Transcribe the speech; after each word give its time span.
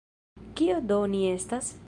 Kio 0.61 0.79
do 0.93 0.99
ni 1.13 1.23
estas? 1.37 1.73